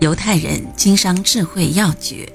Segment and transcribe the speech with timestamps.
[0.00, 2.30] 犹太人经商智慧要诀：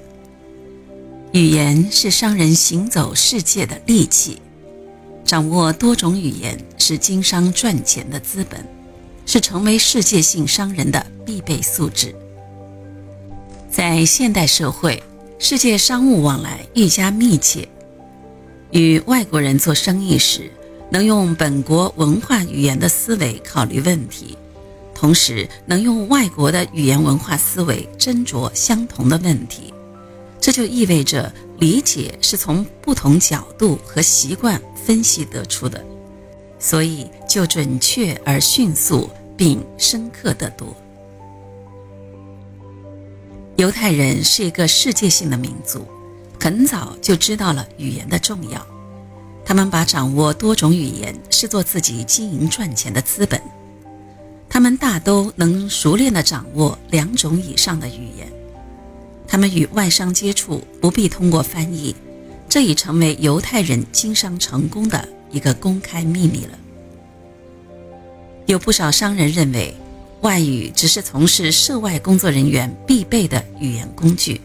[1.30, 4.42] 语言是商人行走世界的利器，
[5.24, 8.66] 掌握多种语言是经商赚钱的资本，
[9.26, 12.12] 是成为世界性商人的必备素质。
[13.70, 15.00] 在现代社会，
[15.38, 17.68] 世界商务往来愈加密切，
[18.72, 20.50] 与外国人做生意时，
[20.90, 24.36] 能用本国文化语言的思维考虑问题。
[25.02, 29.74] 同时，能用外国的语言文化思维斟酌相同的问题，
[30.40, 35.84] 这就意味着理解是从不同角度和习惯分析得出的，
[36.60, 40.72] 所以就准确而迅速，并深刻得多。
[43.56, 45.84] 犹太人是一个世界性的民族，
[46.38, 48.64] 很早就知道了语言的重要，
[49.44, 53.42] 他们把掌握多种语言视作自己经营赚钱的资本。
[54.52, 58.30] 他们大都能熟练地掌握两种以上的语言，
[59.26, 61.96] 他们与外商接触不必通过翻译，
[62.50, 66.58] 这已成为犹太人经商成功的一个公开秘密了。
[68.44, 69.74] 有不少商人认为，
[70.20, 74.38] 外语只是从事涉外工作人员必备的语言工具，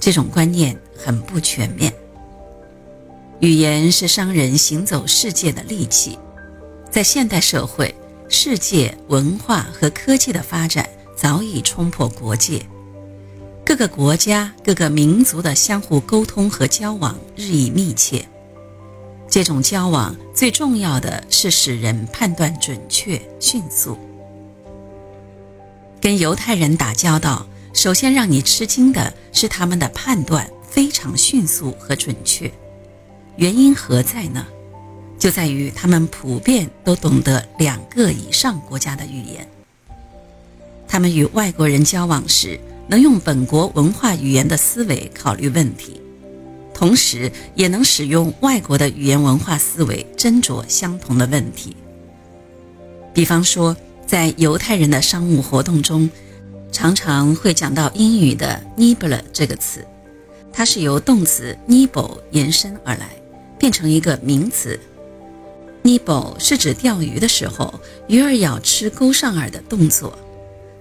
[0.00, 1.94] 这种观念很不全面。
[3.38, 6.18] 语言是商人行走世界的利器，
[6.90, 7.94] 在现代社会。
[8.30, 12.64] 世界文化和科技的发展早已冲破国界，
[13.64, 18.28] 各个国家、各个民族的相互沟通和交往日益密切。
[19.30, 23.98] 这种交往最重要的是使人判断准确、迅速。
[26.00, 32.52] 跟犹太人打交道，首先让你吃惊的是他们的判断非常迅速和准确。
[33.36, 34.46] 原因何在呢？
[35.18, 39.46] 就在于他们普遍都懂得两个以上国家的语言。
[40.86, 46.00] 他们与外国人交往时，能用本国文化语言的思维考虑问题，
[46.72, 51.76] 同时也能使用外国的语言文化思维斟酌相同的问题。
[53.12, 53.76] 比方说，
[54.06, 56.08] 在犹太人的商务活动中，
[56.70, 59.84] 常常会讲到英语的 “nibble” 这个词，
[60.52, 63.10] 它是由动词 “nibble” 延伸而来，
[63.58, 64.78] 变成一个名词。
[65.88, 67.72] Nibble 是指钓鱼的时候，
[68.08, 70.18] 鱼儿咬吃钩上饵的动作。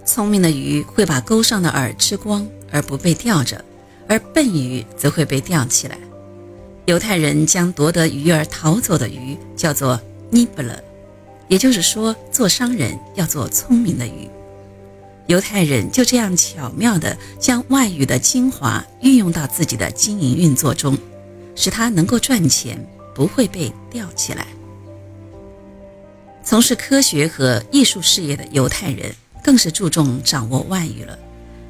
[0.04, 3.56] 聪明的鱼会把钩上的饵吃光，而不被钓着；
[4.06, 5.98] 而笨鱼则会被钓起来。
[6.88, 9.98] 犹太人将夺得鱼儿逃走的鱼叫做
[10.30, 10.78] nibble，
[11.48, 14.30] 也就是说，做商人要做聪明的鱼。
[15.28, 20.98] 犹太人就这样巧妙地将外语的精华运用到自己的经营运作中，
[21.56, 22.86] 使它能够赚钱，
[23.16, 24.46] 不会被钓起来。
[26.50, 29.14] 从事科学和艺术事业的犹太人
[29.44, 31.20] 更是注重掌握外语了。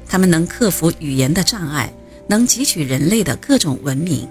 [0.08, 1.92] 他们能克服语言的障碍，
[2.28, 4.28] 能汲取人类的各种文明，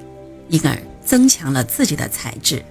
[0.48, 2.64] 因而增强了自己的才智。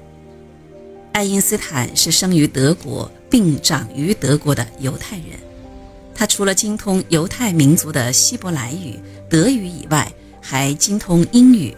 [1.12, 5.38] 爱因斯坦是生于德国并长于德国的犹太人，
[6.14, 8.98] 他除了精通犹太民族的希伯来语、
[9.28, 10.10] 德语以外，
[10.41, 11.76] 还精通英语。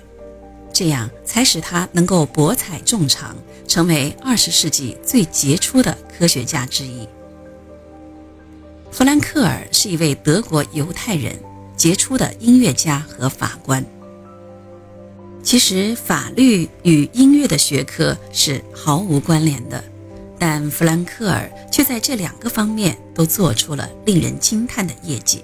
[0.78, 3.34] 这样才使他能够博采众长，
[3.66, 7.05] 成为二十世纪最杰出的科学家之一。
[8.93, 11.37] 弗兰克尔是一位德国犹太人，
[11.77, 13.84] 杰出的音乐家和法官。
[15.43, 19.83] 其实，法律与音乐的学科是毫无关联的，
[20.39, 25.43] 但弗兰克尔却在这两个方面都做出了令人惊叹的业绩。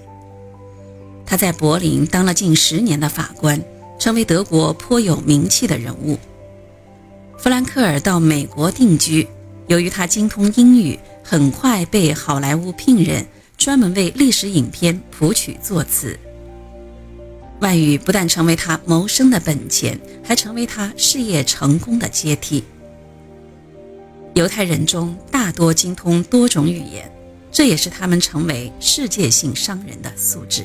[1.25, 3.61] 他在柏林当了近十年的法官。
[4.05, 6.19] 成为德国颇有名气的人物。
[7.39, 9.27] 弗兰克尔到美国定居，
[9.65, 13.25] 由于他精通英语，很快被好莱坞聘任，
[13.57, 16.19] 专门为历史影片谱曲作词。
[17.61, 22.63] 外语不但成为他谋生的本钱，还成为他事业成功的阶梯。
[24.35, 27.11] 犹太人中大多精通多种语言，
[27.51, 30.63] 这也是他们成为世界性商人的素质。